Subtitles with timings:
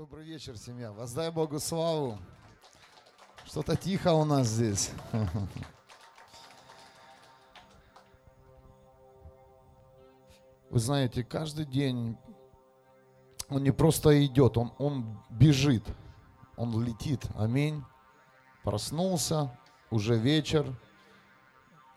[0.00, 0.92] Добрый вечер, семья.
[0.92, 2.18] Воздай Богу славу.
[3.44, 4.92] Что-то тихо у нас здесь.
[10.70, 12.16] Вы знаете, каждый день
[13.50, 15.84] он не просто идет, он, он бежит,
[16.56, 17.26] он летит.
[17.36, 17.84] Аминь.
[18.64, 19.54] Проснулся,
[19.90, 20.74] уже вечер,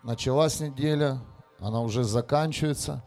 [0.04, 1.22] началась неделя,
[1.58, 3.02] она уже заканчивается.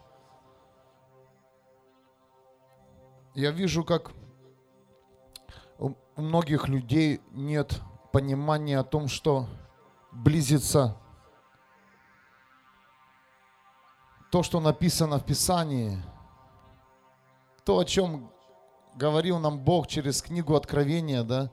[3.35, 4.11] Я вижу, как
[6.17, 7.81] у многих людей нет
[8.11, 9.47] понимания о том, что
[10.11, 10.97] близится
[14.31, 16.01] то, что написано в Писании,
[17.63, 18.31] то, о чем
[18.95, 21.51] говорил нам Бог через книгу Откровения, да,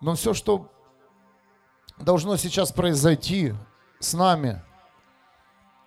[0.00, 0.70] Но все, что
[1.98, 3.52] должно сейчас произойти
[3.98, 4.62] с нами,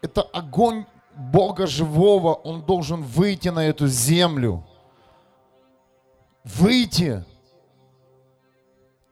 [0.02, 4.64] это огонь Бога живого, Он должен выйти на эту землю.
[6.44, 7.24] Выйти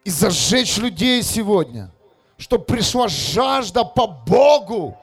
[0.04, 1.92] и зажечь людей сегодня,
[2.38, 4.98] чтобы пришла жажда по Богу,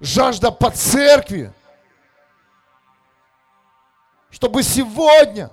[0.00, 1.52] жажда по церкви,
[4.30, 5.50] чтобы сегодня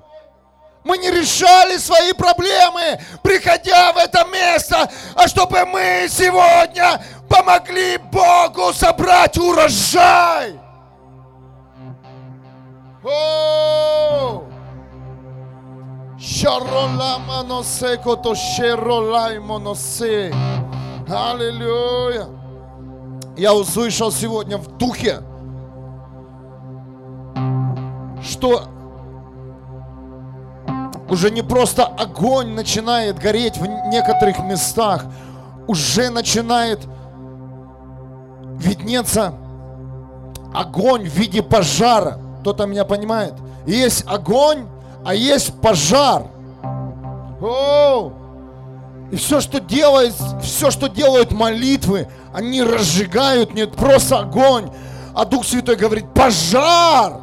[0.86, 8.72] мы не решали свои проблемы, приходя в это место, а чтобы мы сегодня помогли Богу
[8.74, 10.58] собрать урожай.
[13.08, 14.44] О!
[21.08, 22.28] Аллилуйя.
[23.38, 25.22] Я услышал сегодня в духе,
[28.22, 28.64] что
[31.10, 35.06] уже не просто огонь начинает гореть в некоторых местах,
[35.68, 36.86] уже начинает
[38.58, 39.34] виднеться
[40.54, 42.27] огонь в виде пожара.
[42.48, 43.34] Кто-то меня понимает?
[43.66, 44.70] Есть огонь,
[45.04, 46.28] а есть пожар.
[47.42, 48.14] О!
[49.12, 54.70] И все, что делает, все, что делают молитвы, они разжигают не просто огонь,
[55.14, 57.18] а Дух Святой говорит, пожар,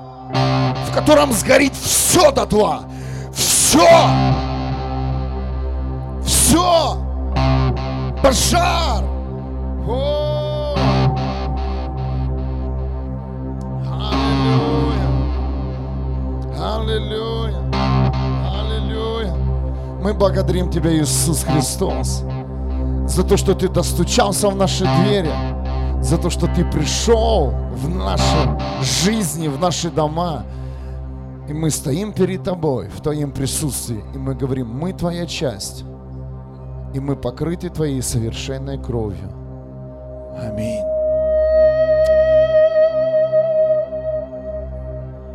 [0.90, 2.84] в котором сгорит все дотла.
[3.32, 3.88] Все!
[6.22, 6.98] Все!
[8.22, 9.02] Пожар!
[9.88, 10.23] О!
[16.74, 17.54] Аллилуйя!
[18.52, 19.32] Аллилуйя!
[20.02, 22.24] Мы благодарим Тебя, Иисус Христос,
[23.06, 25.30] за то, что Ты достучался в наши двери,
[26.02, 30.42] за то, что Ты пришел в наши жизни, в наши дома,
[31.48, 35.84] и мы стоим перед Тобой в Твоем присутствии, и мы говорим, мы Твоя часть,
[36.92, 39.30] и мы покрыты Твоей совершенной кровью.
[40.40, 40.93] Аминь.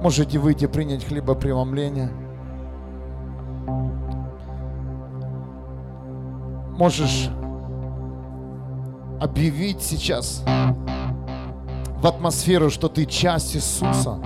[0.01, 2.11] Можете выйти принять хлебопреломление.
[6.77, 7.29] Можешь
[9.19, 10.43] объявить сейчас
[12.01, 14.19] в атмосферу, что ты часть Иисуса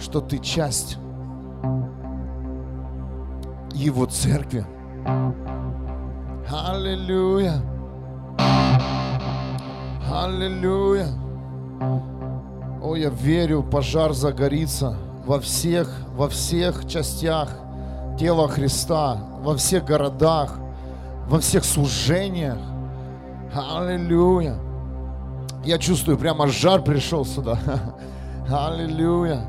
[0.00, 0.98] что ты часть
[3.74, 4.64] Его церкви.
[6.48, 7.60] Аллилуйя.
[10.10, 11.08] Аллилуйя.
[12.82, 14.96] О, я верю, пожар загорится
[15.26, 17.48] во всех, во всех частях
[18.18, 20.54] тела Христа, во всех городах,
[21.26, 22.58] во всех служениях.
[23.52, 24.56] Аллилуйя.
[25.64, 27.58] Я чувствую, прямо жар пришел сюда.
[28.48, 29.40] Аллилуйя.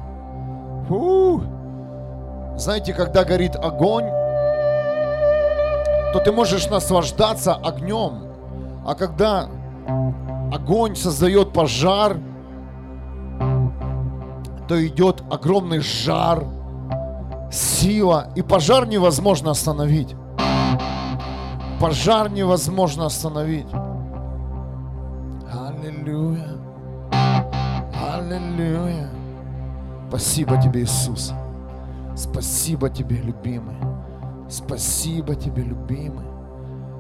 [0.88, 1.44] Фу.
[2.58, 4.06] Знаете, когда горит огонь,
[6.14, 8.24] то ты можешь наслаждаться огнем.
[8.86, 9.48] А когда
[10.52, 12.18] огонь создает пожар,
[14.70, 16.46] то идет огромный жар,
[17.52, 20.16] сила, и пожар невозможно остановить.
[21.82, 23.66] Пожар невозможно остановить.
[25.52, 26.50] Аллилуйя.
[28.14, 29.10] Аллилуйя.
[30.10, 31.34] Спасибо тебе, Иисус.
[32.16, 33.76] Спасибо тебе, любимый.
[34.50, 36.28] Спасибо тебе, любимый.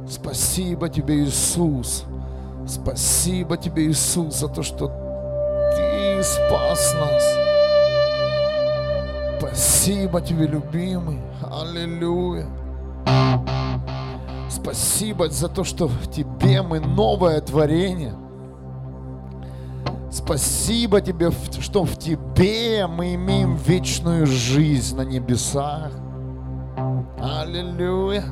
[0.07, 2.06] Спасибо тебе, Иисус.
[2.65, 4.88] Спасибо тебе, Иисус, за то, что
[5.75, 7.49] ты спас нас.
[9.51, 11.19] Спасибо тебе, любимый.
[11.42, 12.48] Аллилуйя.
[14.50, 18.13] Спасибо за то, что в тебе мы новое творение–
[20.12, 21.30] Спасибо тебе,
[21.60, 25.92] что в тебе мы имеем вечную жизнь на небесах.
[27.19, 28.24] Аллилуйя.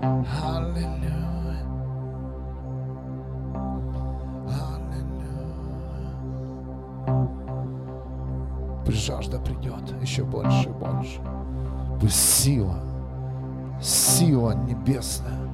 [0.00, 1.14] Аллилуйя.
[7.06, 7.43] Аллилуйя.
[8.84, 11.20] Пусть жажда придет еще больше и больше.
[12.00, 12.76] Пусть сила,
[13.80, 15.48] сила небесная,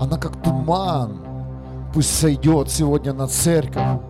[0.00, 1.18] она как туман,
[1.92, 4.00] пусть сойдет сегодня на церковь,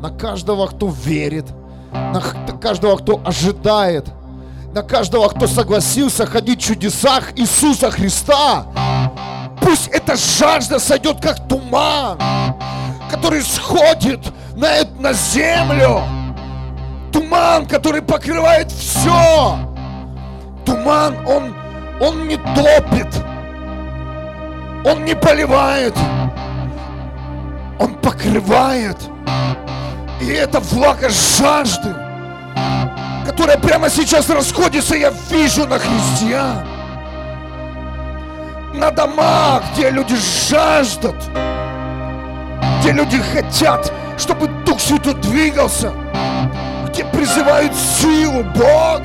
[0.00, 1.46] на каждого, кто верит,
[1.92, 2.20] на
[2.60, 4.12] каждого, кто ожидает,
[4.72, 8.66] на каждого, кто согласился ходить в чудесах Иисуса Христа.
[9.60, 12.18] Пусть эта жажда сойдет как туман,
[13.10, 14.20] который сходит
[14.56, 14.68] на,
[14.98, 16.17] на землю.
[17.12, 19.58] Туман, который покрывает все.
[20.64, 21.54] Туман, он,
[22.00, 23.08] он не топит.
[24.84, 25.94] Он не поливает.
[27.78, 28.96] Он покрывает.
[30.20, 31.94] И это влага жажды,
[33.24, 36.66] которая прямо сейчас расходится, я вижу на христиан.
[38.74, 40.16] На домах, где люди
[40.48, 41.16] жаждут,
[42.80, 45.92] где люди хотят, чтобы Дух Святой двигался,
[46.98, 49.04] где призывают силу Бога.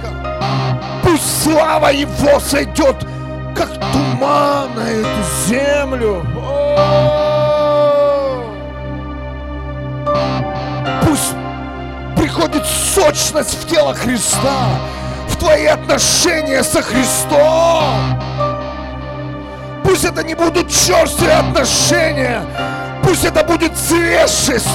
[1.03, 2.95] Пусть слава Его сойдет,
[3.55, 6.25] как туман на эту землю.
[11.05, 11.35] Пусть
[12.15, 14.65] приходит сочность в тело Христа,
[15.27, 18.19] в твои отношения со Христом.
[19.83, 22.41] Пусть это не будут черствые отношения,
[23.03, 24.65] пусть это будет свежесть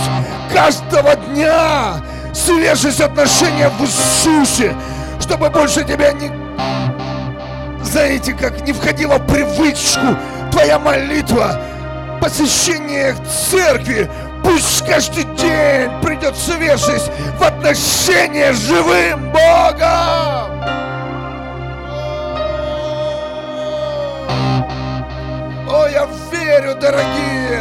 [0.52, 2.00] каждого дня,
[2.34, 4.74] свежесть отношения в Иисусе,
[5.20, 6.30] чтобы больше тебя не,
[7.84, 10.16] знаете, как не входила в привычку
[10.50, 11.60] твоя молитва,
[12.20, 13.14] посещение
[13.50, 14.08] церкви,
[14.48, 20.58] Пусть каждый день придет свежесть в отношения с живым Богом.
[25.70, 27.60] О, я верю, дорогие,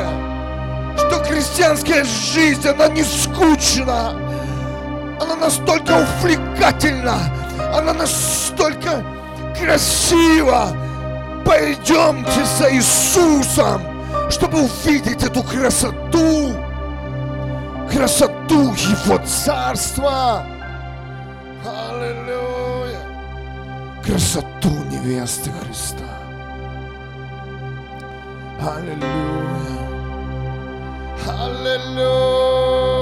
[0.98, 4.14] что христианская жизнь, она не скучна.
[5.22, 7.18] Она настолько увлекательна.
[7.76, 9.04] Она настолько
[9.60, 10.76] красива.
[11.46, 13.82] Пойдемте за Иисусом,
[14.30, 16.56] чтобы увидеть эту красоту
[17.92, 20.46] красоту Его Царства.
[21.66, 23.00] Аллилуйя.
[24.06, 26.04] Красоту невесты Христа.
[28.60, 29.78] Аллилуйя.
[31.28, 32.97] Аллилуйя.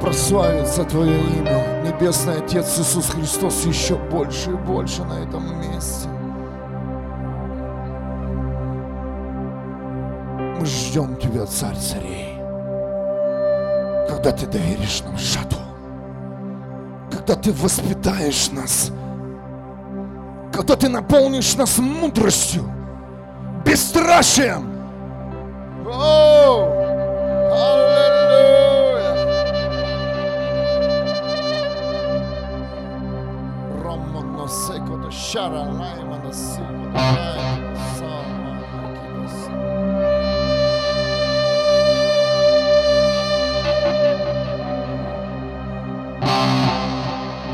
[0.00, 6.08] Прославится Твое имя, Небесный Отец Иисус Христос, еще больше и больше на этом месте.
[10.58, 12.36] Мы ждем Тебя, Царь Царей,
[14.08, 15.60] когда Ты доверишь нам жатву,
[17.10, 18.90] когда Ты воспитаешь нас,
[20.52, 22.64] когда Ты наполнишь нас мудростью,
[23.64, 24.69] бесстрашием.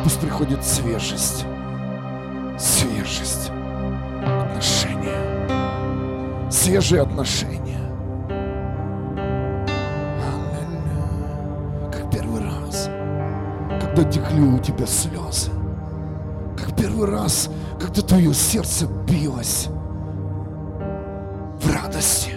[0.02, 1.44] Пусть приходит свежесть,
[2.58, 3.50] свежесть,
[4.24, 5.20] отношения,
[6.50, 7.76] свежие отношения.
[11.92, 12.88] Как первый раз,
[13.82, 15.50] когда текли у тебя слезы,
[16.76, 17.48] первый раз,
[17.80, 19.68] когда твое сердце билось
[21.60, 22.32] в радости.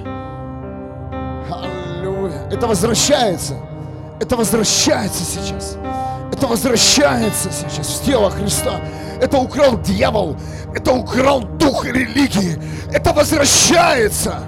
[1.52, 2.48] Аллилуйя.
[2.52, 3.56] Это возвращается.
[4.20, 5.78] Это возвращается сейчас.
[6.32, 8.80] Это возвращается сейчас в тело Христа.
[9.22, 10.38] Это украл дьявол.
[10.76, 12.58] Это украл дух религии.
[12.94, 14.44] Это возвращается.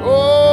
[0.00, 0.47] О!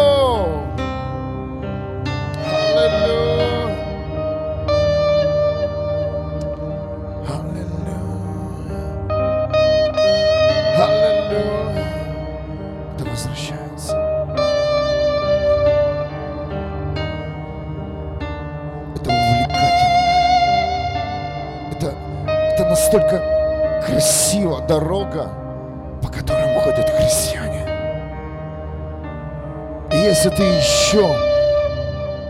[30.26, 31.16] Если ты еще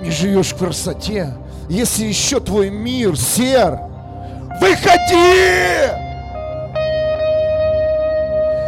[0.01, 1.29] не живешь в красоте,
[1.69, 3.79] если еще твой мир сер,
[4.59, 5.87] выходи!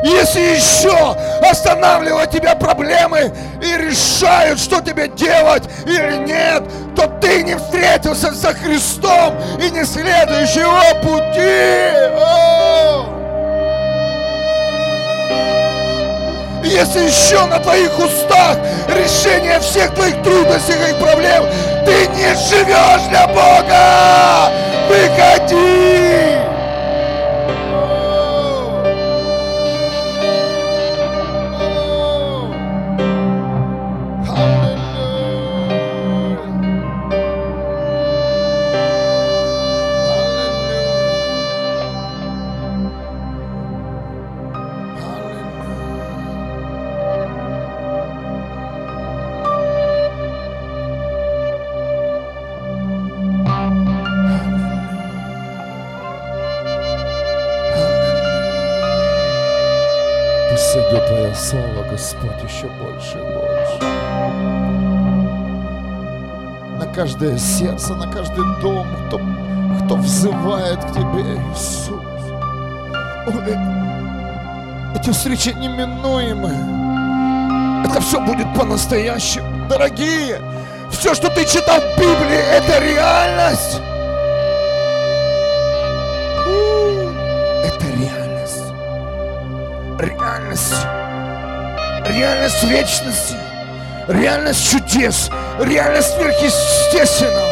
[0.04, 1.14] Если еще
[1.46, 6.64] останавливают тебя проблемы и решают, что тебе делать или нет,
[6.96, 12.38] то ты не встретился со Христом и не следуешь его пути.
[16.64, 18.58] Если еще на твоих устах
[18.98, 21.46] решение всех твоих трудностей и проблем,
[21.86, 24.52] ты не живешь для Бога.
[24.90, 26.27] Выходи!
[61.98, 63.80] Господь, еще больше и больше.
[66.80, 69.22] На каждое сердце, на каждый дом, кто,
[69.84, 72.02] кто взывает к Тебе, Иисус.
[73.28, 73.58] Ой,
[74.96, 76.54] эти встречи неминуемы.
[77.86, 79.68] Это все будет по-настоящему.
[79.68, 80.42] Дорогие,
[80.92, 83.82] все, что ты читал в Библии, это реальность.
[87.64, 88.74] Это реальность.
[90.00, 90.87] Реальность
[92.18, 93.36] реальность вечности,
[94.08, 97.48] реальность чудес, реальность сверхъестественного.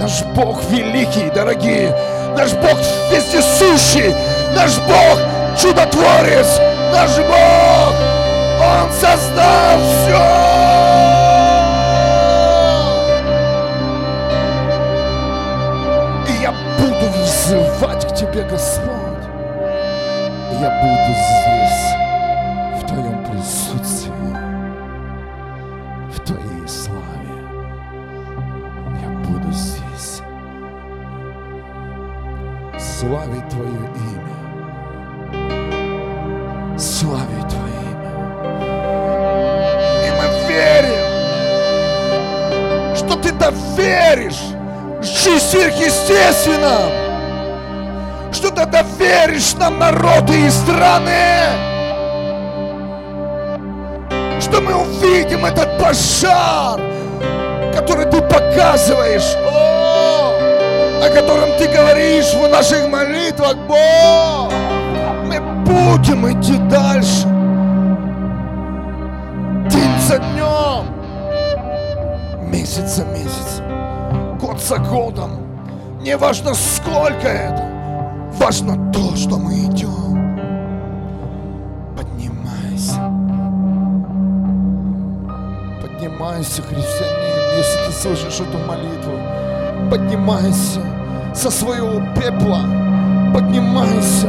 [0.00, 1.90] Наш Бог великий, дорогие,
[2.36, 2.78] наш Бог
[3.10, 4.14] вездесущий,
[4.54, 5.18] наш Бог
[5.60, 6.60] чудотворец,
[6.92, 7.94] наш Бог,
[8.60, 10.43] Он создал все.
[16.90, 19.24] Взывать к Тебе, Господь.
[20.60, 21.94] Я буду здесь,
[22.80, 24.36] в Твоем присутствии,
[26.10, 27.36] в Твоей славе.
[29.02, 30.22] Я буду здесь.
[32.78, 34.36] Славить Твое имя.
[36.78, 38.12] Славить Твое имя.
[40.06, 41.02] И мы верим,
[42.96, 44.53] что Ты доверишь
[45.04, 47.04] жизнь сверхъестественным
[48.34, 51.48] что ты доверишь нам народы и страны.
[54.40, 56.80] Что мы увидим этот пожар,
[57.74, 60.32] который ты показываешь, о,
[61.02, 64.52] о котором ты говоришь в наших молитвах, Бог.
[65.26, 67.28] Мы будем идти дальше.
[69.70, 70.86] День за днем,
[72.50, 73.63] месяц за месяцем,
[74.54, 75.30] год за годом.
[76.00, 77.68] Не важно, сколько это.
[78.38, 80.36] Важно то, что мы идем.
[81.96, 83.00] Поднимайся.
[85.80, 89.18] Поднимайся, христианин, если ты слышишь эту молитву.
[89.90, 90.80] Поднимайся
[91.34, 92.60] со своего пепла.
[93.32, 94.28] Поднимайся.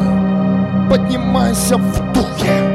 [0.90, 2.75] Поднимайся в духе.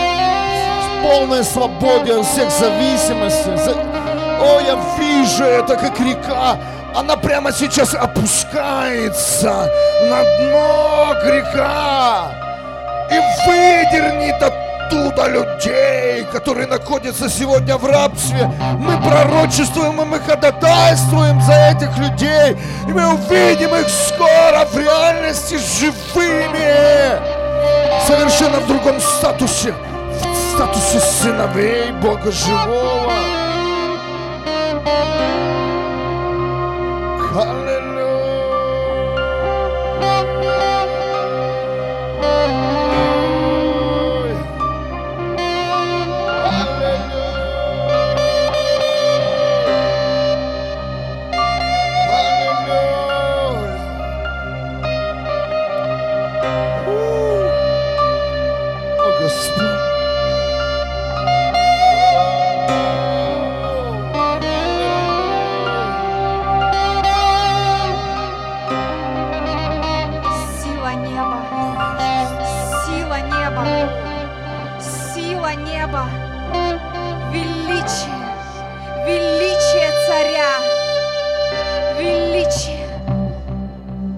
[1.01, 3.75] полной свободе от всех зависимостей.
[4.39, 6.57] О, я вижу это как река,
[6.95, 9.69] она прямо сейчас опускается
[10.03, 12.31] на дно река
[13.09, 18.51] и выдернет оттуда людей, которые находятся сегодня в рабстве.
[18.77, 22.57] Мы пророчествуем и мы ходатайствуем за этих людей.
[22.87, 27.19] И мы увидим их скоро в реальности живыми.
[28.05, 29.73] Совершенно в другом статусе.
[30.61, 33.30] В статусе сыновей Бога живого.
[73.51, 73.65] неба,
[74.79, 76.05] сила неба,
[77.31, 78.21] величие,
[79.05, 80.53] величие царя,
[81.99, 82.87] величие,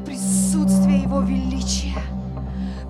[0.05, 2.01] присутствие его величия,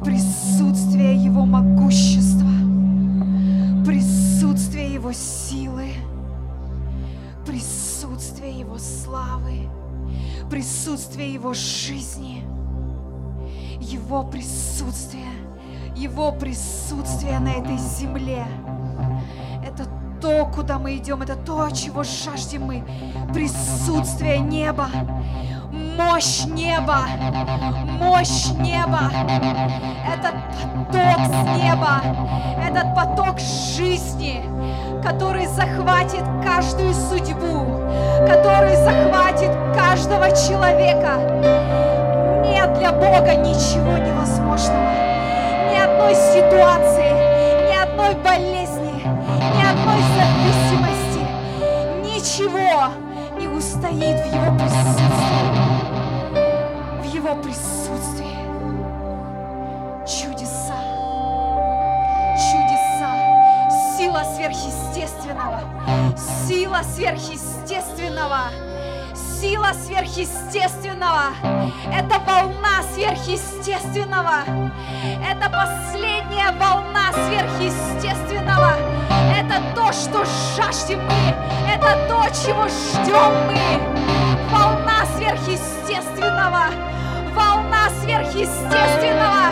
[0.04, 2.52] присутствие его могущества,
[3.86, 5.94] присутствие его силы,
[7.46, 9.70] присутствие его славы,
[10.50, 12.44] присутствие его жизни,
[13.80, 15.32] его присутствие–
[20.98, 22.84] идем, это то, чего жаждем мы.
[23.34, 24.88] Присутствие неба,
[25.72, 27.00] мощь неба,
[28.00, 29.12] мощь неба,
[30.08, 30.34] этот
[30.92, 32.02] поток с неба,
[32.66, 34.44] этот поток жизни,
[35.04, 37.66] который захватит каждую судьбу,
[38.28, 41.20] который захватит каждого человека.
[42.46, 45.13] Нет для Бога ничего невозможного,
[46.04, 47.12] одной ситуации,
[47.70, 51.22] ни одной болезни, ни одной зависимости
[52.04, 52.92] ничего
[53.40, 55.14] не устоит в Его присутствии.
[57.02, 58.38] В Его присутствии.
[60.06, 60.82] Чудеса.
[62.52, 63.12] Чудеса.
[63.98, 65.62] Сила сверхъестественного.
[66.48, 68.52] Сила сверхъестественного
[69.44, 71.34] сила сверхъестественного.
[71.92, 74.46] Это волна сверхъестественного.
[75.22, 78.78] Это последняя волна сверхъестественного.
[79.38, 80.24] Это то, что
[80.56, 81.36] жаждем мы.
[81.70, 83.62] Это то, чего ждем мы.
[84.50, 86.64] Волна сверхъестественного.
[87.36, 89.52] Волна сверхъестественного.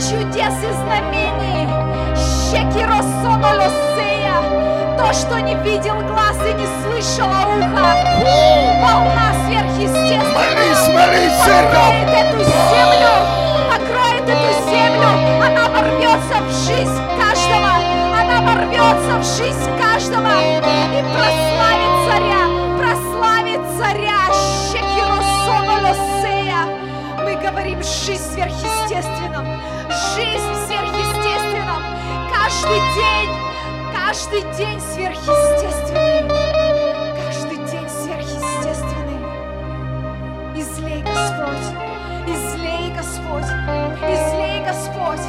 [0.00, 1.68] Чудес и знамений.
[2.16, 4.15] Щекиросонолосея.
[5.06, 7.94] То, что не видел глаз и не слышало ухо.
[8.82, 10.34] Волна сверхъестественного.
[10.34, 13.12] Молись, молись, покроет эту землю.
[13.70, 15.08] Покроет эту землю.
[15.44, 17.96] Она ворвется в жизнь каждого
[18.46, 22.42] ворвется в жизнь каждого и прославит царя,
[22.78, 24.06] прославит царя.
[27.24, 29.46] Мы говорим жизнь сверхъестественном,
[30.14, 31.82] жизнь сверхъестественном.
[32.32, 33.30] Каждый день,
[34.06, 36.28] каждый день сверхъестественный.
[37.26, 39.20] Каждый день сверхъестественный.
[40.54, 41.68] Излей, Господь,
[42.28, 43.50] излей, Господь,
[44.02, 45.26] излей, Господь.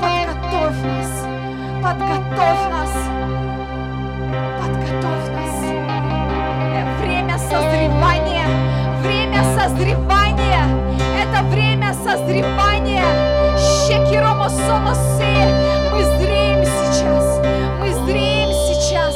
[0.00, 1.26] Подготовь нас
[1.82, 2.94] подготовь нас,
[4.60, 5.56] подготовь нас.
[6.72, 8.46] Э, время созревания,
[9.02, 10.64] время созревания,
[11.20, 13.04] это время созревания.
[13.86, 15.34] Щекиромосоносе,
[15.92, 16.45] мы зреем
[17.06, 17.40] сейчас,
[17.78, 19.15] мы зреем сейчас,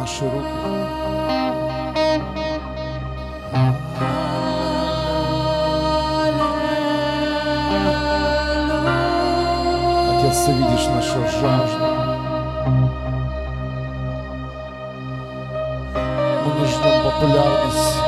[0.00, 0.46] наши руки.
[10.10, 11.92] Отец, ты видишь нашу жажду.
[17.22, 17.98] популярность.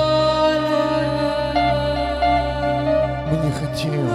[3.30, 4.08] Мы не хотим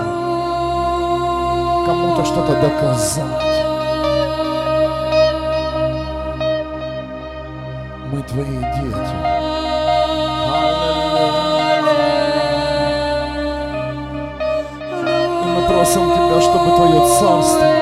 [1.85, 3.68] кому-то что-то доказать.
[16.29, 17.78] Тебя, чтобы Твое царство,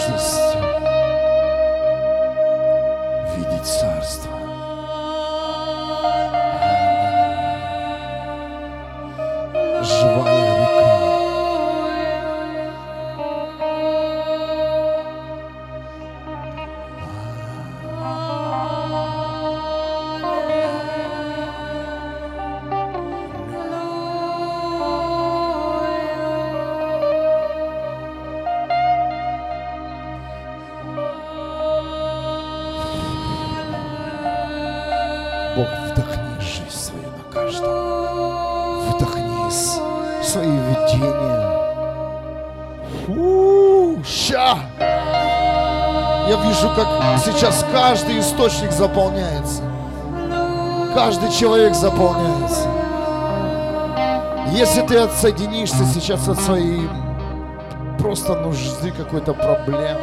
[0.00, 0.49] Jesus.
[48.40, 49.62] Источник заполняется.
[50.94, 52.68] Каждый человек заполняется.
[54.52, 56.88] Если ты отсоединишься сейчас от своей
[57.98, 60.00] просто нужды какой-то проблемы,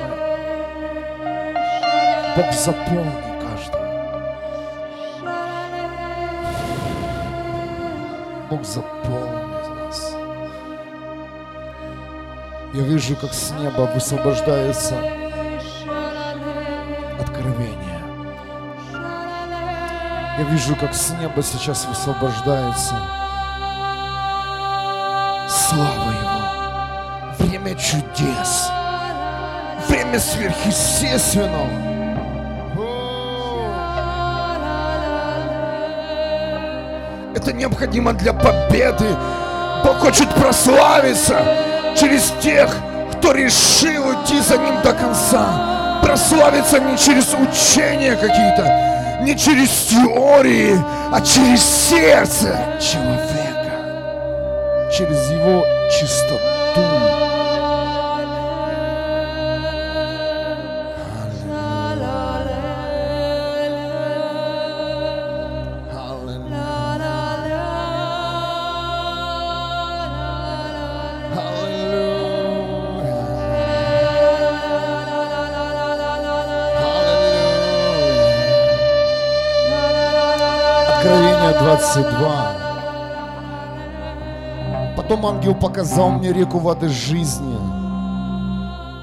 [2.36, 3.88] Бог заполни каждого.
[8.52, 10.14] Бог заполнит нас.
[12.76, 15.27] Я вижу, как с неба высвобождается
[20.38, 22.96] Я вижу, как с неба сейчас высвобождается
[25.70, 27.40] слава Его.
[27.40, 28.70] Время чудес.
[29.88, 31.68] Время сверхъестественного.
[37.36, 39.16] Это необходимо для победы.
[39.84, 41.40] Бог хочет прославиться
[42.00, 42.76] через тех,
[43.14, 46.00] кто решил идти за Ним до конца.
[46.02, 48.97] Прославиться не через учения какие-то,
[49.28, 50.80] не через теории,
[51.12, 57.07] а через сердце человека, через его чистоту.
[81.94, 84.94] 22.
[84.98, 87.58] Потом ангел показал мне реку воды жизни,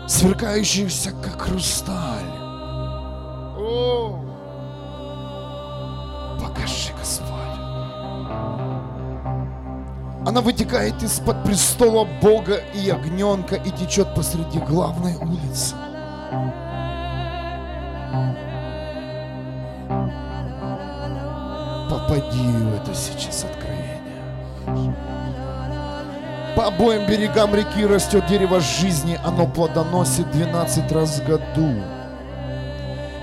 [0.06, 2.28] сверкающуюся, как хрусталь.
[3.56, 4.18] О!
[6.38, 7.30] Покажи, Господь.
[10.26, 15.74] Она вытекает из-под престола Бога и ягненка и течет посреди главной улицы.
[22.14, 24.94] Попади в это сейчас откровение.
[26.54, 31.74] По обоим берегам реки растет дерево жизни, оно плодоносит 12 раз в году,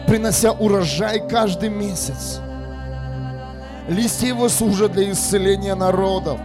[0.07, 2.41] принося урожай каждый месяц.
[3.87, 6.39] Листья его служат для исцеления народов.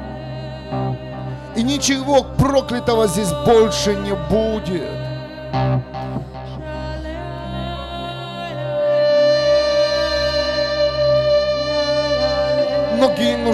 [1.56, 4.88] И ничего проклятого здесь больше не будет.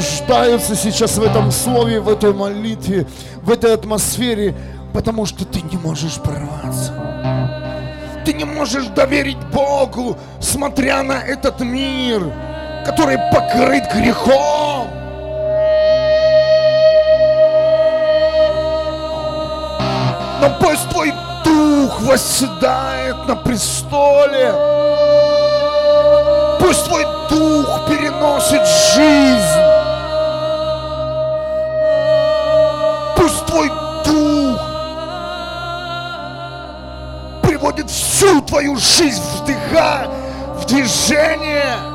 [0.03, 3.07] Нуждаются сейчас в этом слове, в этой молитве,
[3.43, 4.55] в этой атмосфере,
[4.93, 6.93] потому что ты не можешь прорваться.
[8.25, 12.23] Ты не можешь доверить Богу, смотря на этот мир,
[12.85, 14.89] который покрыт грехом.
[20.41, 21.13] Но пусть твой
[21.45, 24.53] дух восседает на престоле.
[26.59, 29.72] Пусть твой дух переносит жизнь.
[37.73, 40.07] Приводит всю твою жизнь в дыха,
[40.59, 41.92] в движение.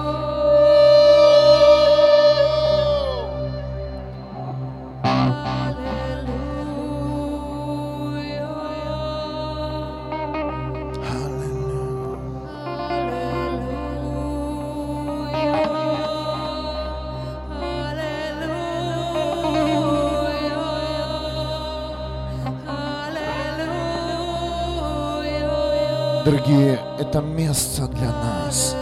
[27.07, 28.75] Это место для нас,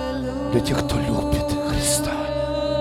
[0.51, 2.11] для тех, кто любит Христа,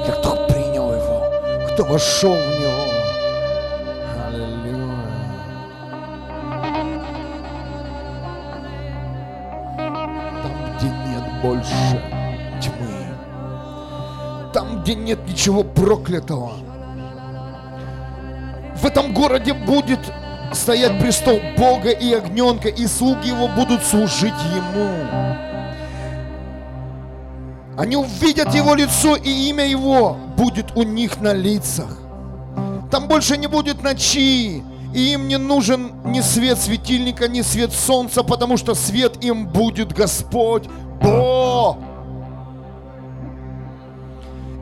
[0.07, 2.85] для кто принял Его, кто вошел в Него.
[10.43, 12.03] Там, где нет больше
[12.63, 13.07] тьмы,
[14.55, 16.53] там, где нет ничего проклятого,
[18.77, 20.01] в этом городе будет
[20.65, 24.89] стоять престол Бога и огненка, и слуги его будут служить ему.
[27.77, 31.99] Они увидят его лицо, и имя его будет у них на лицах.
[32.91, 34.63] Там больше не будет ночи,
[34.95, 39.93] и им не нужен ни свет светильника, ни свет солнца, потому что свет им будет
[39.93, 40.65] Господь
[41.03, 41.77] Бог.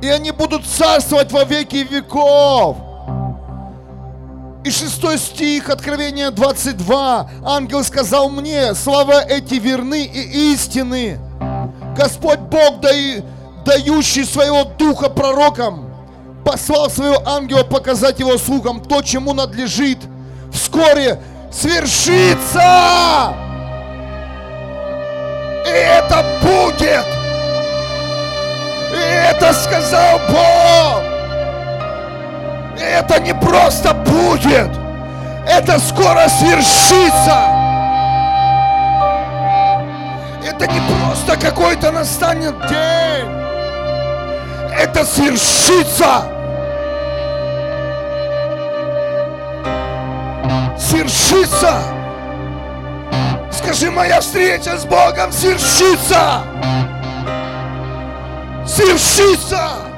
[0.03, 2.77] И они будут царствовать во веки веков.
[4.65, 7.31] И шестой стих, Откровения 22.
[7.45, 11.19] Ангел сказал мне, слова эти верны и истины.
[11.97, 15.93] Господь Бог, дающий своего духа пророкам,
[16.45, 19.99] послал своего ангела показать его слугам то, чему надлежит
[20.53, 21.21] вскоре
[21.51, 23.35] свершиться.
[25.67, 27.07] И это будет.
[28.93, 31.12] И это сказал Бог.
[32.79, 34.71] Это не просто будет.
[35.47, 37.63] Это скоро свершится.
[40.45, 43.29] Это не просто какой-то настанет день.
[44.79, 46.25] Это свершится.
[50.79, 51.83] Свершится.
[53.51, 56.43] Скажи, моя встреча с Богом свершится.
[58.67, 59.92] Свершится.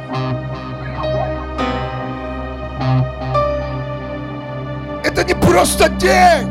[5.04, 6.48] Это не просто день.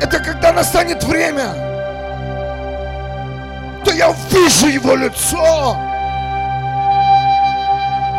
[0.00, 1.48] Это когда настанет время,
[3.84, 5.76] то я увижу его лицо.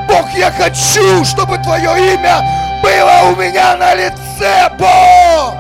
[0.10, 2.42] Бог, я хочу, чтобы Твое имя
[2.84, 5.56] было у меня на лице, Бог.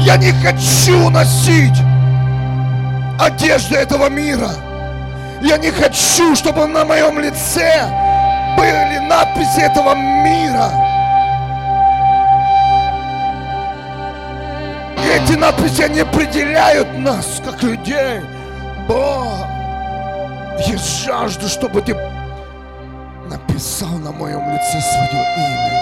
[0.00, 1.76] Я не хочу носить
[3.20, 4.50] одежды этого мира.
[5.42, 8.05] Я не хочу, чтобы на моем лице
[8.56, 10.70] были надписи этого мира.
[14.98, 18.20] И эти надписи, они определяют нас, как людей.
[18.88, 19.46] Бог,
[20.66, 21.94] я жажду, чтобы ты
[23.28, 25.76] написал на моем лице свое имя.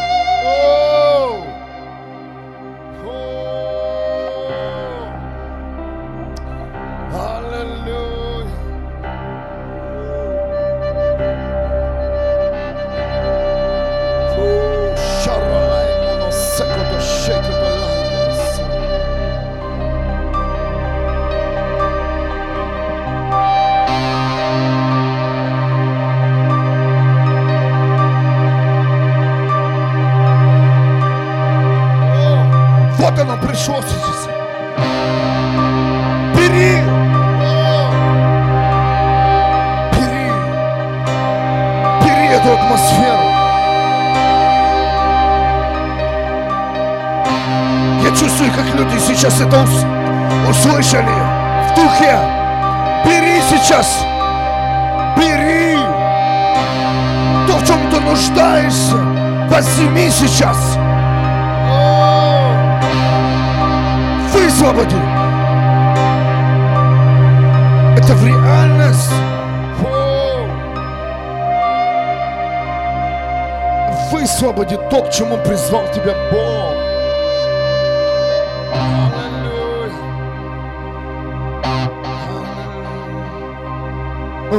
[49.62, 51.14] Ус- услышали
[51.70, 52.18] в духе.
[53.04, 54.04] Бери сейчас!
[55.16, 55.76] Бери!
[57.46, 58.96] То, в чем ты нуждаешься,
[59.48, 60.56] возьми сейчас.
[64.32, 64.96] Высвободи.
[67.98, 69.12] Это в реальность.
[74.10, 76.93] Высвободи то, к чему призвал тебя Бог.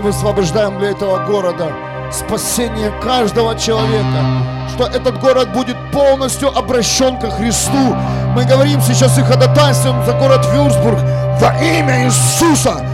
[0.06, 1.72] Мы высвобождаем для этого города
[2.12, 4.24] спасение каждого человека,
[4.72, 7.96] что этот город будет полностью обращен ко Христу.
[8.36, 11.00] Мы говорим сейчас и ходатайствуем за город Вюрсбург
[11.42, 12.86] во имя Иисуса.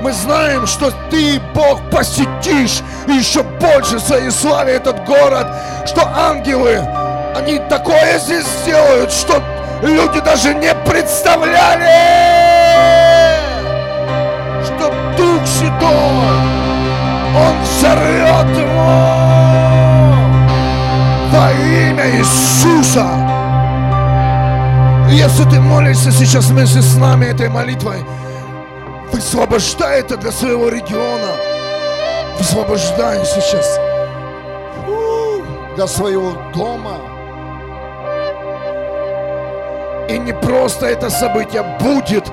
[0.00, 5.48] Мы знаем, что Ты, Бог, посетишь еще больше своей славе этот город,
[5.86, 6.76] что ангелы,
[7.34, 9.42] они такое здесь сделают, что
[9.82, 11.90] люди даже не представляли,
[14.64, 16.39] что Дух Святой,
[17.36, 19.40] Он взорвет его
[21.32, 23.06] во имя Иисуса.
[25.10, 28.04] Если ты молишься сейчас вместе с нами этой молитвой,
[29.12, 31.32] высвобождай это для своего региона.
[32.38, 33.78] Высвобождай сейчас
[35.76, 36.98] для своего дома.
[40.08, 42.24] И не просто это событие будет,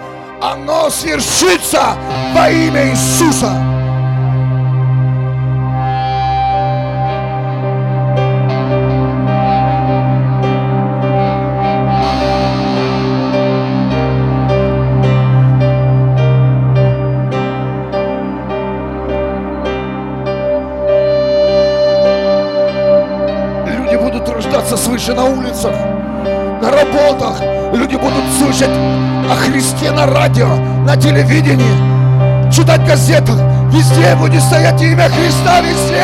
[0.41, 1.95] оно свершится
[2.33, 3.76] во имя Иисуса.
[25.07, 25.71] Свыше на улицах,
[26.61, 27.39] на работах.
[27.73, 30.47] Люди будут слышать о Христе на радио,
[30.85, 33.31] на телевидении, читать газеты.
[33.71, 36.03] Везде будет стоять имя Христа, везде.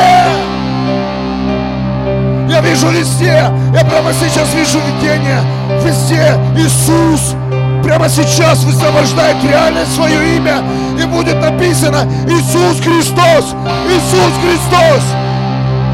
[2.50, 5.42] Я вижу везде, я прямо сейчас вижу видение.
[5.84, 7.36] Везде Иисус
[7.84, 10.62] прямо сейчас высвобождает реально свое имя.
[11.02, 13.56] И будет написано Иисус Христос,
[13.90, 15.04] Иисус Христос.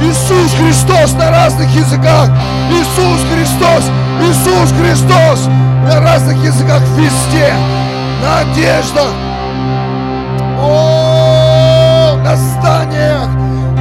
[0.02, 2.30] Иисус Христос на разных языках.
[2.70, 5.50] Иисус Христос, Иисус Христос
[5.90, 7.54] на разных языках везде.
[8.22, 9.14] На одеждах.
[10.60, 13.30] О, на зданиях,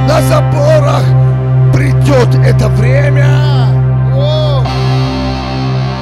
[0.07, 1.03] на заборах.
[1.73, 3.67] Придет это время.
[4.15, 4.63] О,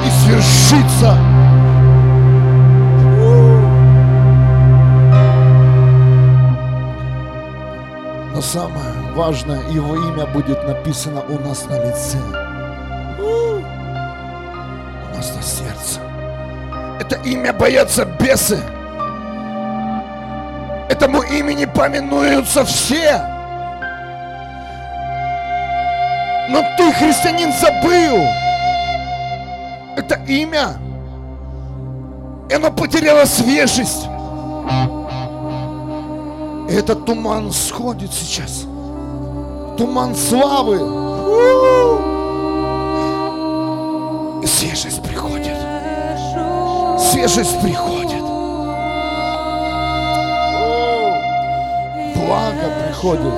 [0.05, 1.17] и свершится.
[8.33, 12.46] Но самое важное, Его имя будет написано у нас на лице.
[17.27, 18.59] Имя боятся бесы.
[20.89, 23.21] Этому имени поминуются все.
[26.49, 28.23] Но ты, христианин, забыл.
[29.97, 30.77] Это имя.
[32.49, 34.05] И оно потеряло свежесть.
[36.69, 38.65] И этот туман сходит сейчас.
[39.77, 40.77] Туман славы.
[44.41, 45.06] И свежесть.
[47.17, 48.21] Свежесть приходит.
[52.15, 53.33] Благо приходит.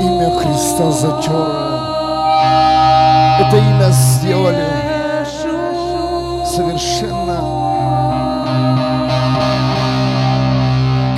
[0.00, 1.84] Имя Христа затерло.
[3.40, 4.68] Это имя сделали
[6.46, 7.38] совершенно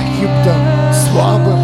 [0.01, 0.53] каким-то
[0.91, 1.56] слабым.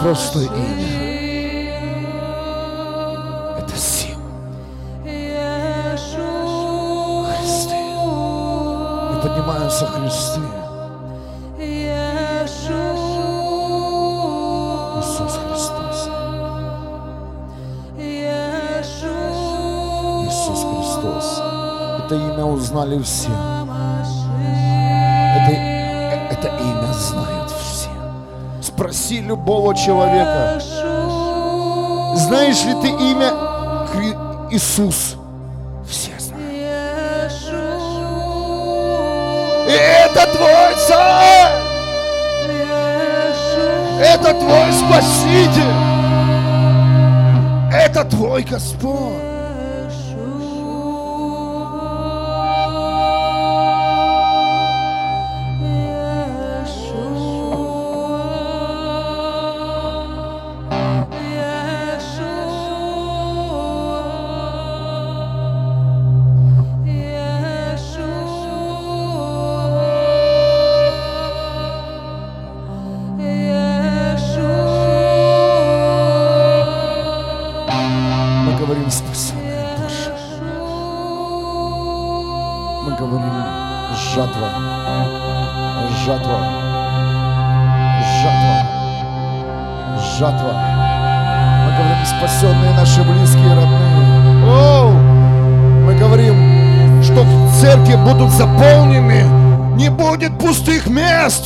[0.00, 1.06] Просто имя,
[3.58, 4.16] это сила
[7.38, 7.76] Христе.
[9.12, 10.40] И поднимаются Христы.
[14.98, 15.98] Иисус Христос.
[20.28, 21.26] Иисус Христос.
[22.04, 23.30] Это имя узнали все.
[29.06, 30.60] Спроси любого человека.
[32.16, 33.30] Знаешь ли ты имя
[34.50, 35.14] Иисус?
[35.88, 37.32] Все знают.
[39.68, 41.52] И это твой царь!
[44.00, 45.72] Это твой спаситель!
[47.72, 49.35] Это твой Господь!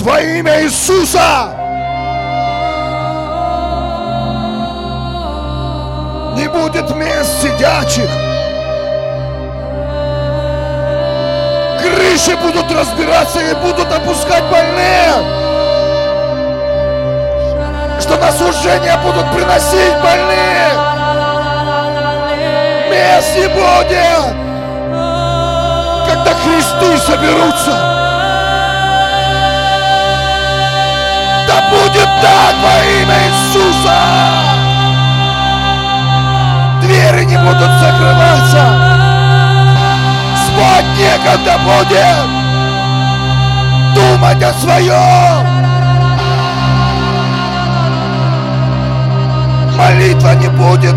[0.00, 1.54] Во имя Иисуса.
[6.36, 8.10] Не будет мест сидячих.
[11.80, 15.16] Крыши будут разбираться и будут опускать больных.
[18.00, 20.74] Что на служение будут приносить больных.
[22.90, 24.34] Мест не будет.
[26.06, 27.99] Когда кресты соберутся.
[31.50, 33.98] Да будет так во имя Иисуса.
[36.80, 38.64] Двери не будут закрываться.
[40.46, 42.28] Спать некогда будет.
[43.96, 45.44] Думать о своем.
[49.76, 50.94] Молитва не будет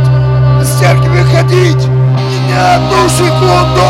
[0.61, 3.89] с церкви выходить ни одну секунду.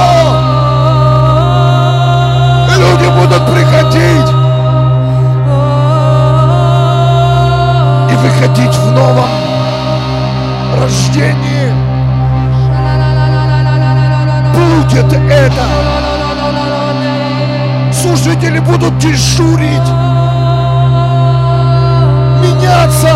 [2.77, 4.42] Люди будут приходить
[8.23, 9.29] выходить в новом
[10.81, 11.73] рождении.
[14.55, 15.65] Будет это.
[17.91, 19.89] Служители будут дежурить,
[22.41, 23.13] меняться,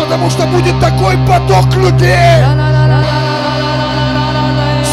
[0.00, 2.44] потому что будет такой поток людей.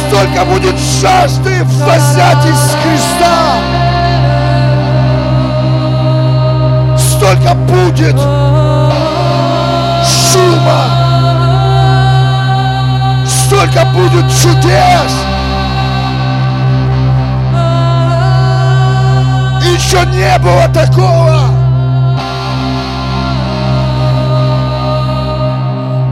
[0.08, 3.83] Столько будет жажды взять из креста.
[7.34, 8.16] Столько будет
[10.06, 10.84] шума.
[13.26, 15.14] Столько будет чудес.
[19.64, 21.40] Еще не было такого.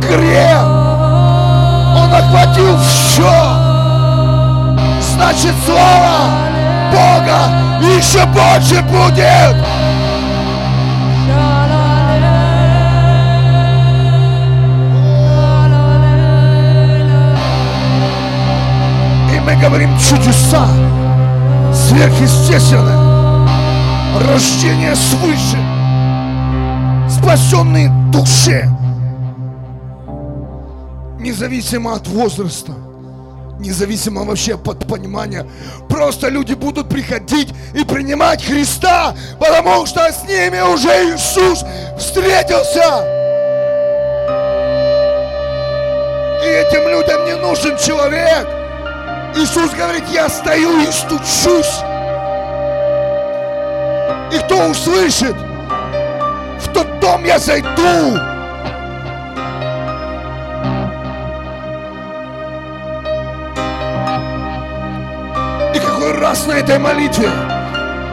[0.01, 0.63] Грех,
[1.97, 3.31] он охватил все.
[5.13, 6.31] Значит, слово
[6.91, 7.61] Бога
[7.95, 9.70] еще больше будет.
[19.61, 20.67] Говорим чудеса,
[21.71, 23.47] сверхъестественное,
[24.27, 25.57] рождение свыше,
[27.07, 28.67] спасенные души,
[31.19, 32.73] независимо от возраста,
[33.59, 35.45] независимо вообще от понимания.
[35.87, 41.63] Просто люди будут приходить и принимать Христа, потому что с ними уже Иисус
[41.99, 43.05] встретился.
[46.43, 48.60] И этим людям не нужен человек.
[49.35, 51.81] Иисус говорит, я стою и стучусь.
[54.31, 55.35] И кто услышит,
[56.59, 58.17] в тот дом я зайду.
[65.73, 67.29] И какой раз на этой молитве,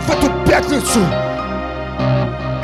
[0.06, 1.00] в эту пятницу,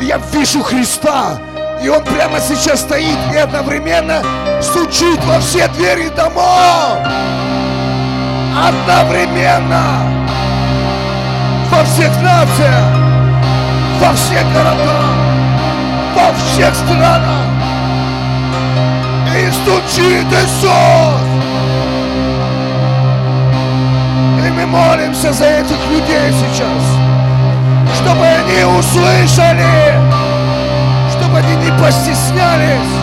[0.01, 1.39] я вижу Христа,
[1.83, 4.23] и Он прямо сейчас стоит и одновременно
[4.63, 6.99] стучит во все двери домов.
[8.67, 9.83] Одновременно.
[11.71, 12.97] Во всех нациях,
[14.01, 15.05] во всех городах,
[16.17, 17.45] во всех странах.
[19.37, 21.21] И стучит Иисус.
[24.47, 26.85] И мы молимся за этих людей сейчас,
[27.97, 30.01] чтобы они услышали,
[31.11, 32.95] чтобы они не постеснялись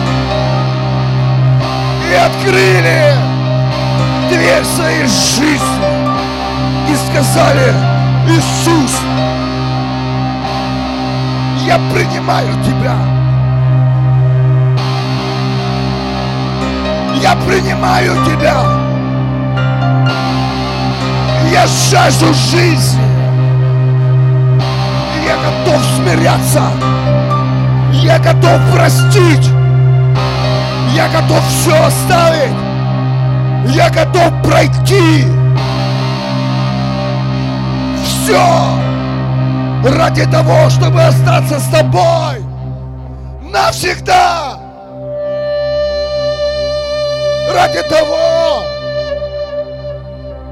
[2.10, 3.31] и открыли
[4.32, 5.92] дверь своей жизни
[6.88, 7.74] и сказали,
[8.28, 8.98] Иисус,
[11.66, 12.96] я принимаю Тебя.
[17.20, 18.56] Я принимаю Тебя.
[21.50, 23.02] Я жажду жизни.
[25.26, 26.62] Я готов смиряться.
[27.92, 29.50] Я готов простить.
[30.94, 32.71] Я готов все оставить.
[33.66, 35.24] Я готов пройти.
[38.04, 38.40] Все
[39.84, 42.44] ради того, чтобы остаться с тобой
[43.42, 44.58] навсегда.
[47.54, 48.62] Ради того,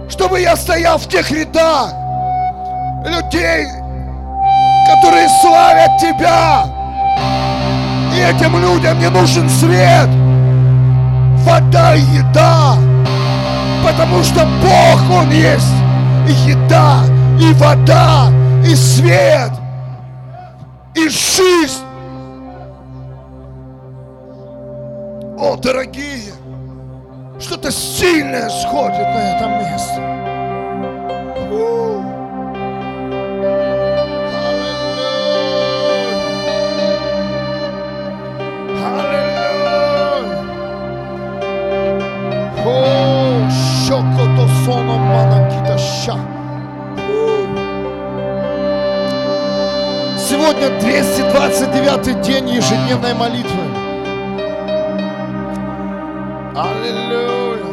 [0.09, 1.93] чтобы я стоял в тех рядах
[3.05, 3.67] людей,
[4.87, 6.65] которые славят Тебя.
[8.15, 10.09] И этим людям не нужен свет.
[11.45, 12.90] вода и еда.
[13.85, 15.73] Потому что Бог, Он есть
[16.29, 17.01] и еда,
[17.41, 18.29] и вода,
[18.65, 19.51] и свет,
[20.95, 21.85] и жизнь.
[25.39, 26.35] О, дорогие,
[27.39, 30.01] что-то сильное сходит на этом месте.
[31.51, 32.10] У.
[44.71, 46.17] соно манакита ща.
[50.17, 53.65] Сегодня 229 день ежедневной молитвы.
[56.55, 57.65] Аллилуйя.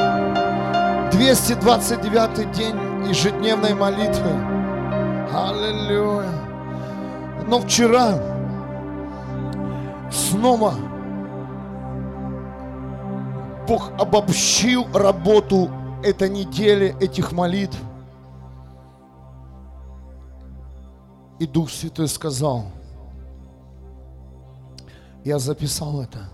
[1.12, 2.76] 229 день
[3.08, 4.32] ежедневной молитвы.
[5.36, 6.32] Аллилуйя.
[7.48, 8.14] Но вчера
[10.10, 10.74] снова
[13.68, 15.70] Бог обобщил работу
[16.08, 17.78] этой недели, этих молитв.
[21.40, 22.66] И Дух Святой сказал,
[25.24, 26.30] я записал это,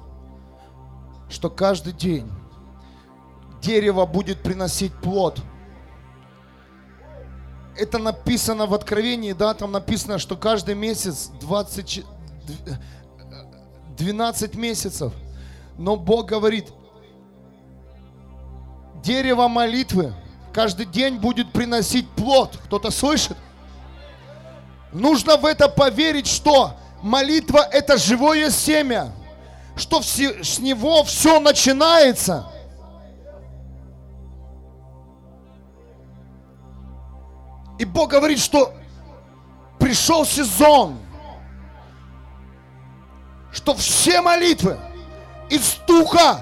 [1.28, 2.32] что каждый день
[3.61, 5.41] дерево будет приносить плод.
[7.76, 12.03] Это написано в Откровении, да, там написано, что каждый месяц 20, ч-
[12.45, 12.78] дв-
[13.97, 15.11] 12 месяцев.
[15.80, 16.71] Но Бог говорит,
[19.03, 20.13] дерево молитвы
[20.53, 22.57] каждый день будет приносить плод.
[22.65, 23.37] Кто-то слышит?
[24.91, 29.11] Нужно в это поверить, что молитва это живое семя,
[29.75, 32.47] что с него все начинается.
[37.79, 38.73] И Бог говорит, что
[39.79, 40.99] пришел сезон,
[43.51, 44.79] что все молитвы
[45.49, 46.39] из духа,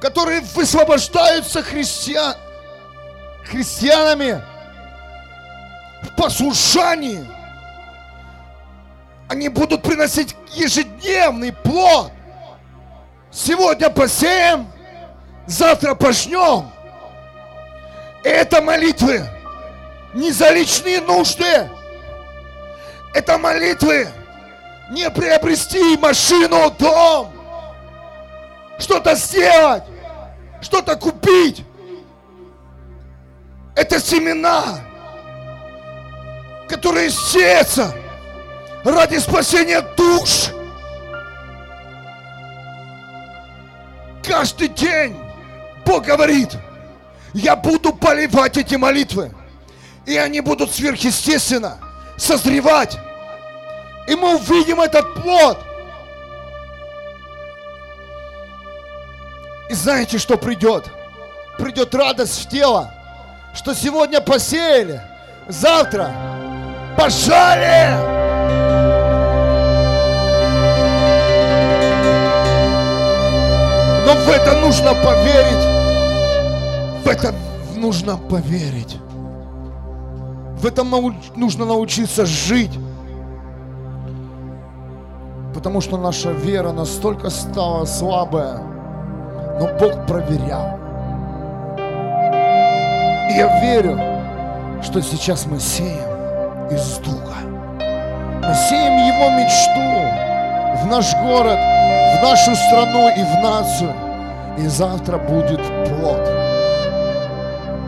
[0.00, 2.34] которые высвобождаются христиан,
[3.44, 4.42] христианами
[6.02, 7.26] в послушании,
[9.28, 12.10] они будут приносить ежедневный плод.
[13.30, 14.70] Сегодня посеем,
[15.46, 16.70] завтра пожнем.
[18.24, 19.24] Это молитвы
[20.14, 21.70] не за личные нужды.
[23.14, 24.08] Это молитвы
[24.90, 27.32] не приобрести машину, дом,
[28.78, 29.84] что-то сделать,
[30.60, 31.64] что-то купить.
[33.74, 34.80] Это семена,
[36.68, 37.94] которые сеются
[38.84, 40.50] ради спасения душ.
[44.22, 45.16] Каждый день
[45.84, 46.50] Бог говорит,
[47.32, 49.32] я буду поливать эти молитвы,
[50.06, 51.78] и они будут сверхъестественно
[52.16, 52.98] созревать.
[54.06, 55.58] И мы увидим этот плод.
[59.70, 60.90] И знаете, что придет?
[61.56, 62.90] Придет радость в тело,
[63.54, 65.00] что сегодня посеяли,
[65.46, 66.10] завтра
[66.98, 67.94] пожали.
[74.04, 77.04] Но в это нужно поверить.
[77.04, 77.32] В это
[77.76, 78.98] нужно поверить.
[80.58, 80.90] В этом
[81.36, 82.76] нужно научиться жить.
[85.54, 88.79] Потому что наша вера настолько стала слабая.
[89.60, 90.78] Но Бог проверял.
[93.28, 94.00] И я верю,
[94.82, 97.40] что сейчас мы сеем из Духа.
[98.42, 103.92] Мы сеем Его мечту в наш город, в нашу страну и в нацию.
[104.56, 106.26] И завтра будет плод.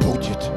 [0.02, 0.50] Будет.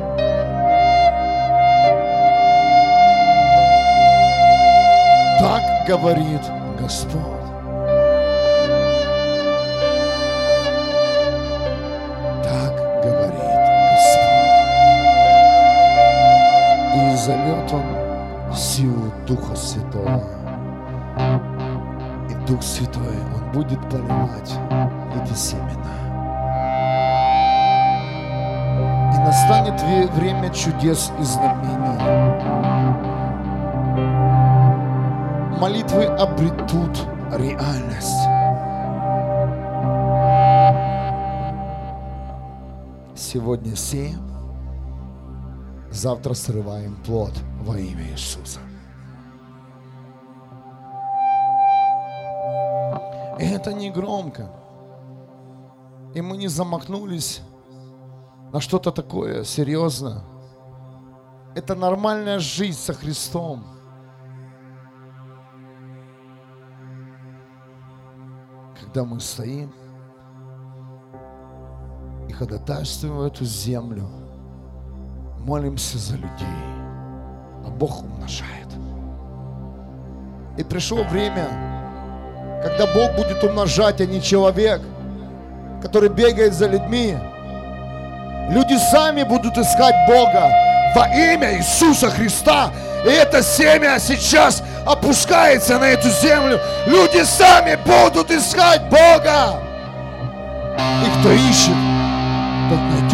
[5.39, 6.41] Так говорит
[6.77, 7.44] Господь.
[17.25, 20.21] Зальет Он силу Духа Святого.
[22.29, 24.53] И Дух Святой, Он будет поливать
[25.15, 25.73] эти семена.
[29.11, 29.81] И настанет
[30.13, 31.97] время чудес и знамений.
[35.59, 38.21] Молитвы обретут реальность.
[43.15, 44.24] Сегодня сеем,
[45.95, 48.59] завтра срываем плод во имя Иисуса.
[53.39, 54.49] И это не громко.
[56.13, 57.41] И мы не замахнулись
[58.53, 60.21] на что-то такое серьезное.
[61.55, 63.65] Это нормальная жизнь со Христом.
[68.79, 69.73] Когда мы стоим
[72.35, 74.07] ходатайствуем в эту землю,
[75.45, 76.57] молимся за людей,
[77.65, 78.67] а Бог умножает.
[80.57, 81.45] И пришло время,
[82.63, 84.81] когда Бог будет умножать, а не человек,
[85.81, 87.15] который бегает за людьми.
[88.49, 90.49] Люди сами будут искать Бога
[90.95, 92.71] во имя Иисуса Христа.
[93.05, 96.59] И это семя сейчас опускается на эту землю.
[96.87, 99.61] Люди сами будут искать Бога.
[101.03, 101.75] И кто ищет,
[102.69, 103.04] тот найдет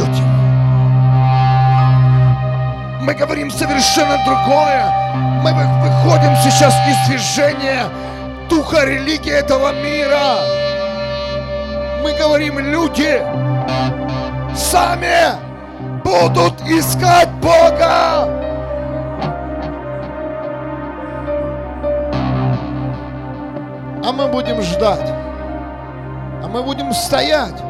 [3.11, 4.85] Мы говорим совершенно другое.
[5.43, 7.83] Мы выходим сейчас из движения
[8.49, 10.37] духа религии этого мира.
[12.01, 13.21] Мы говорим, люди
[14.55, 15.35] сами
[16.05, 18.29] будут искать Бога.
[24.05, 25.11] А мы будем ждать.
[26.41, 27.61] А мы будем стоять.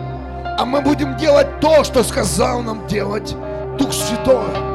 [0.60, 3.36] А мы будем делать то, что сказал нам делать
[3.80, 4.71] Дух Святой.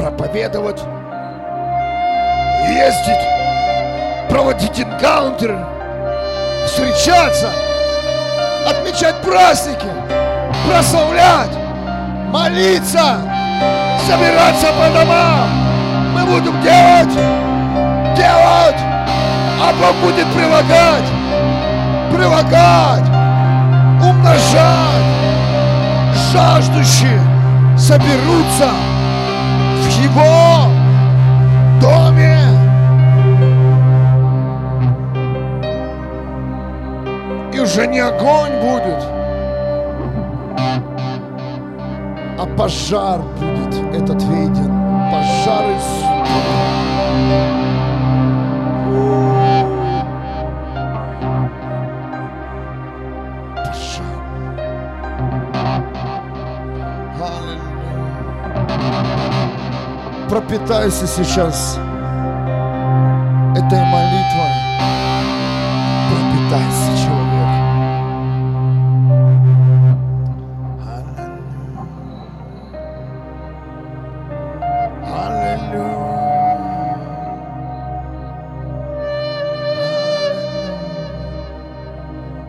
[0.00, 0.80] Проповедовать,
[2.68, 3.20] ездить,
[4.30, 5.58] проводить энкаунтеры,
[6.64, 7.50] встречаться,
[8.66, 9.88] отмечать праздники,
[10.66, 11.50] прославлять,
[12.28, 13.18] молиться,
[14.08, 15.50] собираться по домам.
[16.14, 17.14] Мы будем делать,
[18.16, 18.80] делать,
[19.60, 21.04] а Бог будет прилагать,
[22.10, 23.04] прилагать,
[24.02, 25.04] умножать.
[26.32, 27.20] Жаждущие
[27.76, 28.70] соберутся
[30.02, 30.66] Его
[31.80, 32.38] доме.
[37.52, 39.04] И уже не огонь будет,
[42.38, 44.72] а пожар будет этот виден.
[45.12, 46.69] Пожар из
[60.30, 61.76] Пропитайся сейчас
[63.56, 64.54] этой молитвой.
[66.08, 67.50] Пропитайся, человек.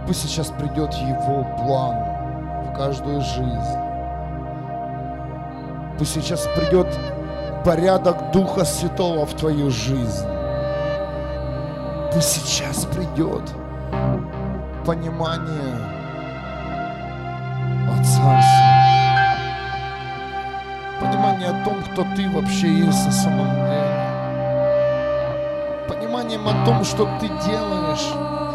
[0.05, 1.95] Пусть сейчас придет Его план
[2.63, 3.79] в каждую жизнь.
[5.97, 6.87] Пусть сейчас придет
[7.63, 10.25] порядок Духа Святого в твою жизнь.
[12.13, 13.43] Пусть сейчас придет
[14.85, 15.75] понимание
[17.87, 18.71] о Царстве.
[20.99, 24.01] Понимание о том, кто ты вообще есть на самом деле.
[25.87, 28.50] Пониманием о том, что ты делаешь.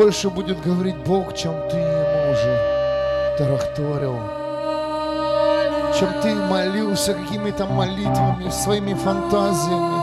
[0.00, 4.18] Больше будет говорить Бог, чем ты ему уже тарахторил.
[5.98, 10.00] Чем ты молился какими-то молитвами, своими фантазиями.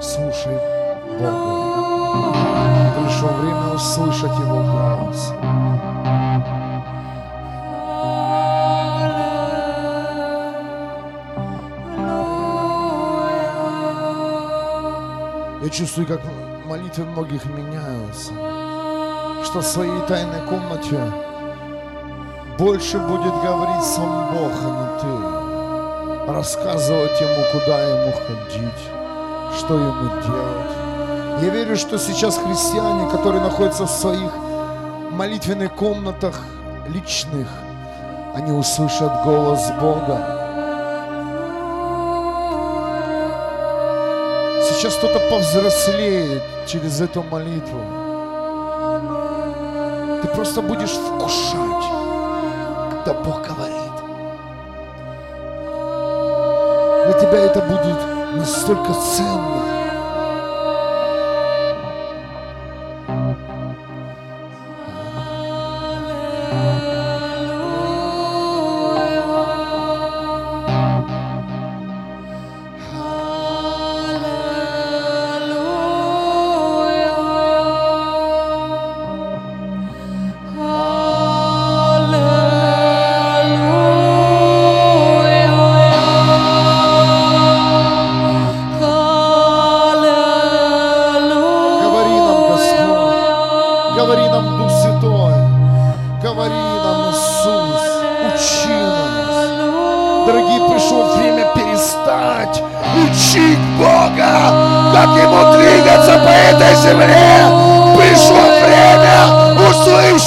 [0.00, 0.58] Слушай
[1.20, 2.34] Бога.
[2.98, 5.32] Пришло время услышать Его голос.
[15.70, 16.20] Я чувствую, как
[16.66, 18.32] молитвы многих меняются.
[19.44, 20.98] Что в своей тайной комнате
[22.58, 26.32] больше будет говорить сам Бог, а не ты.
[26.32, 28.82] Рассказывать ему, куда ему ходить,
[29.56, 31.40] что ему делать.
[31.40, 34.32] Я верю, что сейчас христиане, которые находятся в своих
[35.12, 36.40] молитвенных комнатах
[36.88, 37.46] личных,
[38.34, 40.39] они услышат голос Бога.
[44.80, 47.82] Сейчас кто-то повзрослеет через эту молитву.
[50.22, 51.84] Ты просто будешь вкушать,
[52.90, 53.76] когда Бог говорит.
[57.04, 59.79] Для тебя это будет настолько ценно.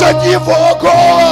[0.03, 1.22] Услышать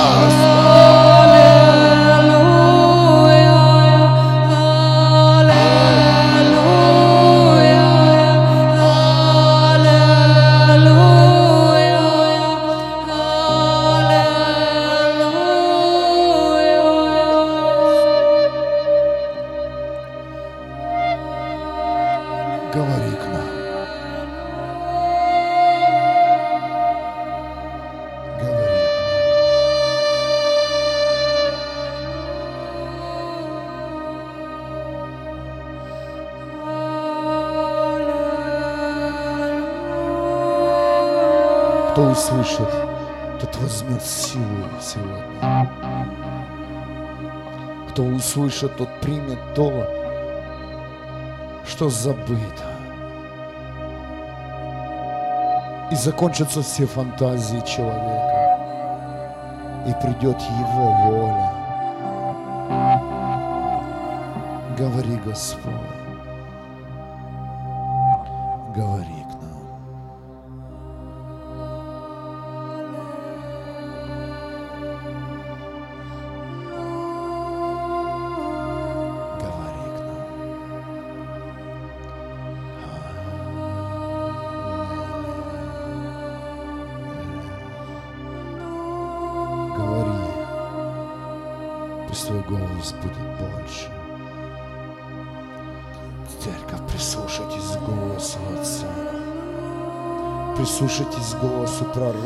[48.32, 49.86] услышит, тот примет то,
[51.68, 52.66] что забыто.
[55.92, 58.28] И закончатся все фантазии человека.
[59.86, 61.52] И придет его воля.
[64.78, 65.81] Говори, Господь.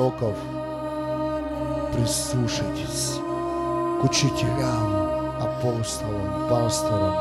[0.10, 0.36] Пророков.
[1.94, 3.20] Прислушайтесь
[4.00, 7.14] к учителям, апостолам, пасторам.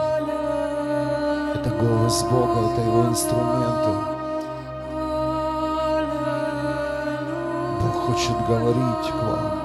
[1.54, 3.90] Это голос Бога, это Его инструменты.
[7.80, 9.63] Бог хочет говорить к вам.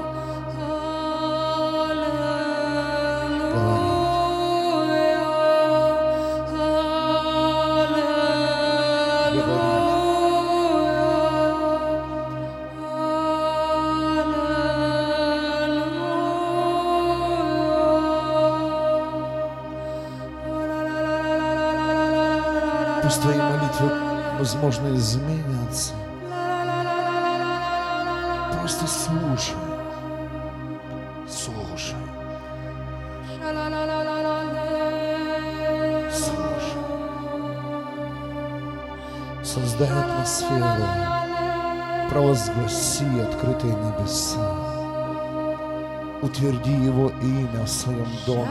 [46.21, 48.49] Утверди Его имя в своем доме.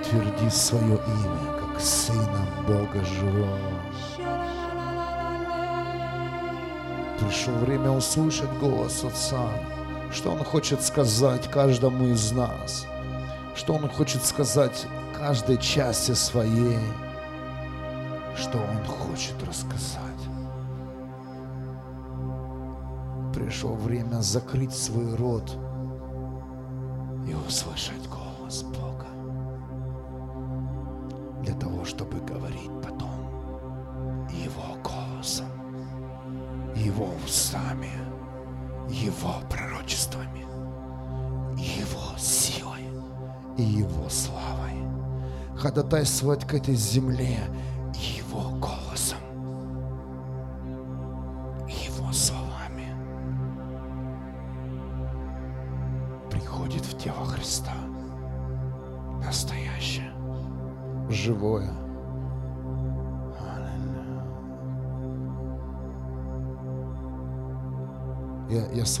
[0.00, 3.82] Утверди свое имя, как Сына Бога Живого.
[7.20, 9.48] Пришло время услышать голос Отца,
[10.10, 12.86] что Он хочет сказать каждому из нас,
[13.54, 16.80] что Он хочет сказать каждой части своей,
[24.22, 25.58] Закрыть свой рот
[27.26, 29.08] и услышать голос Бога
[31.42, 35.48] для того, чтобы говорить потом Его голосом,
[36.76, 37.90] Его устами,
[38.88, 40.46] Его пророчествами,
[41.58, 42.86] Его силой
[43.58, 44.86] и Его славой.
[45.56, 47.40] Ходатайствовать к этой земле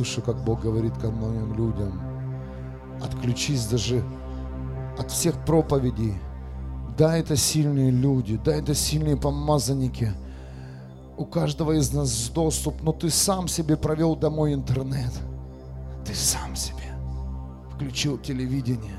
[0.02, 2.00] слышу, как Бог говорит ко многим людям,
[3.02, 4.04] отключись даже
[4.98, 6.14] от всех проповедей.
[6.98, 10.12] Да, это сильные люди, да, это сильные помазанники.
[11.16, 15.12] У каждого из нас доступ, но ты сам себе провел домой интернет.
[16.04, 16.92] Ты сам себе
[17.74, 18.98] включил телевидение.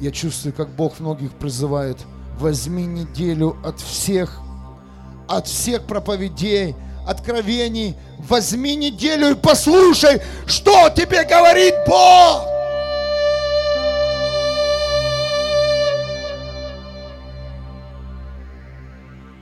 [0.00, 1.98] Я чувствую, как Бог многих призывает,
[2.38, 4.40] возьми неделю от всех,
[5.28, 6.74] от всех проповедей,
[7.08, 12.46] откровений, возьми неделю и послушай, что тебе говорит Бог.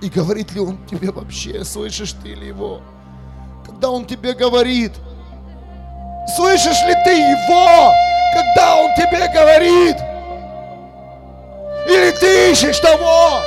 [0.01, 2.83] И говорит ли Он тебе вообще, слышишь ты ли Его?
[3.67, 4.93] Когда Он тебе говорит,
[6.37, 7.93] слышишь ли ты Его,
[8.33, 9.97] когда Он тебе говорит?
[11.89, 13.41] Или ты ищешь того,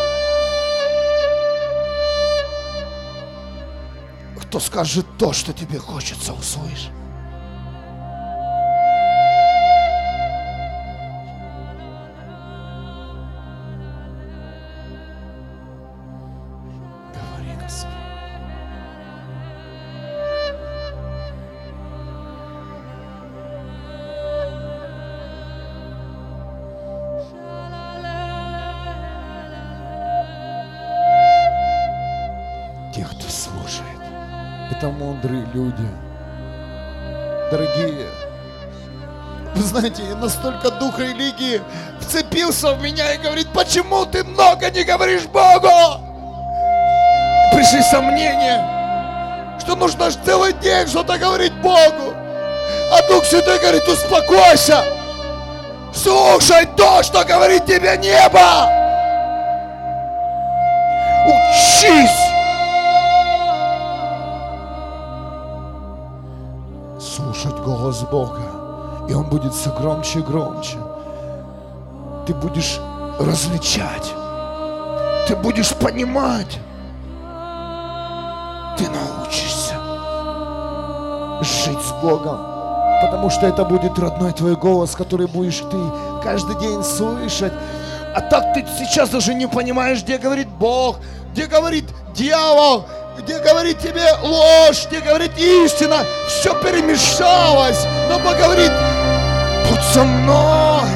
[4.50, 6.99] кто скажет то, что тебе хочется услышать.
[34.72, 35.88] Это мудрые люди.
[37.52, 38.08] Дорогие,
[39.56, 41.62] вы знаете, я настолько дух религии
[42.00, 45.70] вцепился в меня и говорит, почему ты много не говоришь Богу?
[47.54, 52.14] Пришли сомнения, что нужно целый день что-то говорить Богу.
[52.92, 54.84] А Дух Святой говорит, успокойся.
[55.94, 58.79] Слушай то, что говорит тебе небо.
[68.12, 68.42] Бога.
[69.08, 70.78] И Он будет все громче и громче.
[72.26, 72.80] Ты будешь
[73.20, 74.14] различать.
[75.28, 76.60] Ты будешь понимать.
[78.78, 79.76] Ты научишься
[81.42, 82.40] жить с Богом.
[83.02, 85.78] Потому что это будет родной твой голос, который будешь ты
[86.24, 87.54] каждый день слышать.
[88.16, 90.98] А так ты сейчас даже не понимаешь, где говорит Бог,
[91.32, 92.86] где говорит дьявол,
[93.18, 96.04] где говорит тебе ложь, где говорит истина.
[96.28, 97.86] Все перемешалось.
[98.10, 98.72] Но Бог говорит,
[99.70, 100.90] будь со мной.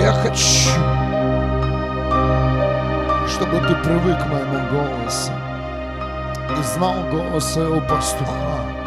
[0.00, 0.70] Я хочу,
[3.28, 5.32] чтобы ты привык к моему голосу
[6.56, 8.79] и знал голос своего пастуха.